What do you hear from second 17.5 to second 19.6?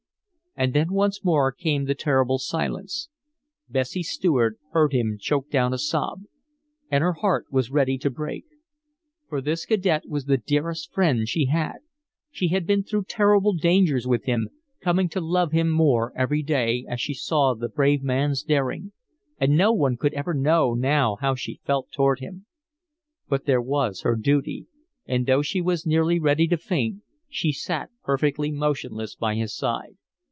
the brave man's daring. And